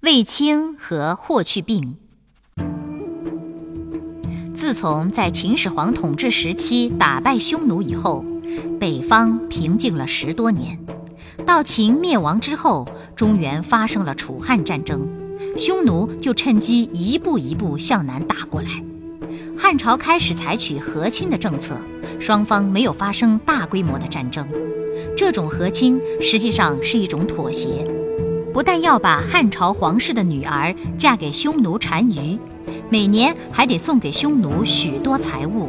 [0.00, 1.96] 卫青和霍去病。
[4.54, 8.24] 自从在秦始皇统治时期打败匈奴以后，
[8.78, 10.78] 北方平静了十多年。
[11.46, 12.86] 到秦灭亡之后，
[13.16, 15.08] 中原发生了楚汉战争，
[15.56, 18.68] 匈奴就趁机一步一步向南打过来。
[19.56, 21.76] 汉朝开始采取和亲的政策，
[22.20, 24.46] 双方没有发生大规模的战争。
[25.16, 27.86] 这种和亲实际上是一种妥协。
[28.54, 32.38] 不但要把汉朝皇室的女儿嫁给匈奴单于，
[32.88, 35.68] 每年还得送给匈奴许多财物。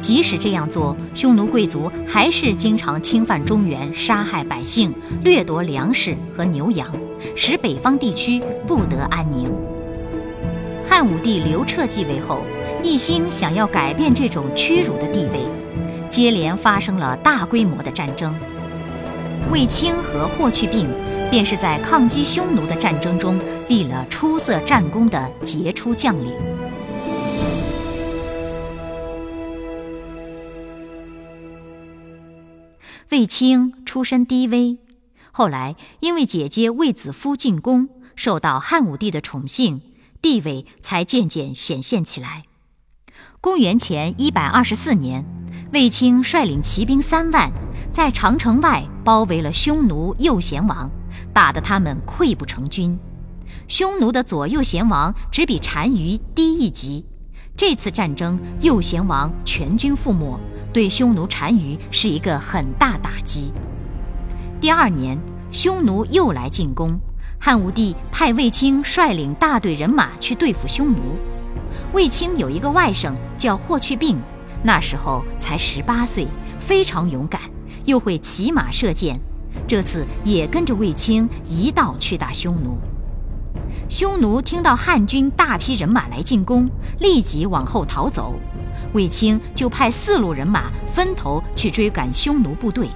[0.00, 4.90] 即使这样做，匈奴贵族还是经常侵犯中原，杀害百姓，
[5.24, 6.88] 掠夺粮食和牛羊，
[7.34, 9.52] 使北方地区不得安宁。
[10.88, 12.40] 汉武帝刘彻继位后，
[12.82, 15.40] 一心想要改变这种屈辱的地位，
[16.08, 18.34] 接连发生了大规模的战争。
[19.52, 20.88] 卫青和霍去病。
[21.30, 26.32] 便是在抗击匈奴的战争中立了出色战功的杰出将领。
[33.10, 34.78] 卫青出身低微，
[35.30, 39.80] 后来因为姐姐卫子夫进宫，受到汉武帝的宠幸，
[40.20, 42.44] 地位才渐渐显现起来。
[43.40, 45.24] 公元前一百二十四年，
[45.72, 47.52] 卫青率领骑兵三万，
[47.92, 50.90] 在长城外包围了匈奴右贤王。
[51.36, 52.98] 打得他们溃不成军，
[53.68, 57.04] 匈奴的左右贤王只比单于低一级。
[57.54, 60.40] 这次战争，右贤王全军覆没，
[60.72, 63.52] 对匈奴单于是一个很大打击。
[64.62, 65.18] 第二年，
[65.52, 66.98] 匈奴又来进攻，
[67.38, 71.00] 汉武帝派卫青率领大队人马去对付匈奴。
[71.92, 74.18] 卫青有一个外甥叫霍去病，
[74.62, 76.26] 那时候才十八岁，
[76.58, 77.42] 非常勇敢，
[77.84, 79.20] 又会骑马射箭。
[79.66, 82.78] 这次也跟着卫青一道去打匈奴。
[83.88, 86.68] 匈奴听到汉军大批人马来进攻，
[87.00, 88.34] 立即往后逃走。
[88.92, 92.88] 卫青就派四路人马分头去追赶匈奴部队。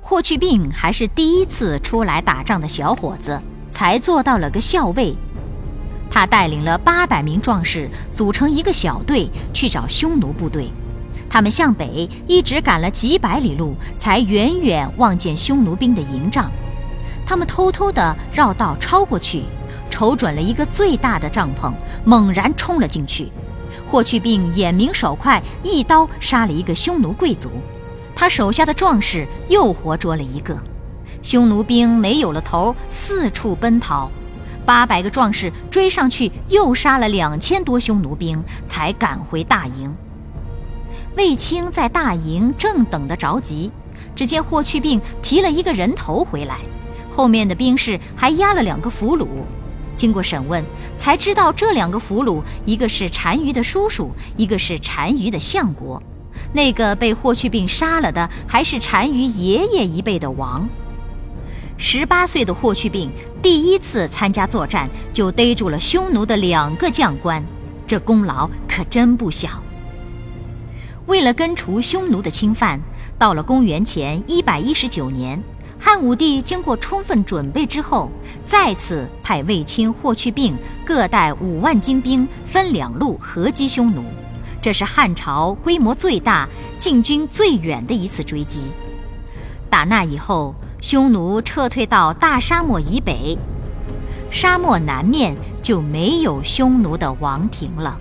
[0.00, 3.40] 霍去病还是第一次出来打仗的小伙子，
[3.70, 5.16] 才做到了个校尉。
[6.08, 10.70] 他带领了八百名壮士，组成一个小队去找匈奴部队。
[11.28, 16.50] 他们向北一直赶了几百里路，才远远望见匈奴兵的营帐。
[17.26, 19.42] 他们偷偷地绕道超过去，
[19.90, 21.72] 瞅准了一个最大的帐篷，
[22.04, 23.30] 猛然冲了进去。
[23.90, 27.50] 霍去病眼明手快，一刀杀了一个匈奴贵族。
[28.14, 30.56] 他手下的壮士又活捉了一个。
[31.22, 34.10] 匈奴兵没有了头，四处奔逃。
[34.64, 39.94] 八百个壮士追上去，又杀了两千多匈奴兵，才赶回大营。
[41.16, 43.70] 卫青在大营正等得着急，
[44.14, 46.58] 只见霍去病提了一个人头回来，
[47.10, 49.26] 后面的兵士还押了两个俘虏。
[49.96, 50.62] 经过审问，
[50.98, 56.02] 才知道这两个俘虏，一个是单于的叔叔，一个是单于的相国。
[56.52, 60.68] 那个被霍去病杀了的，还是单于爷爷一辈的王。
[61.78, 63.10] 十八岁的霍去病
[63.40, 67.42] 第一次参加作战，就逮住了匈奴的两个将官，
[67.86, 69.48] 这功劳可真不小。
[71.06, 72.80] 为了根除匈奴的侵犯，
[73.16, 75.40] 到了公元前一百一十九年，
[75.78, 78.10] 汉武帝经过充分准备之后，
[78.44, 84.04] 再次派卫青、霍去病各带五万精兵，分两路合击匈奴。
[84.60, 86.48] 这是汉朝规模最大、
[86.80, 88.72] 进军最远的一次追击。
[89.70, 93.38] 打那以后，匈奴撤退到大沙漠以北，
[94.28, 98.00] 沙漠南面就没有匈奴的王庭了。